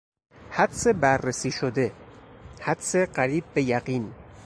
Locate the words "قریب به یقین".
2.95-4.13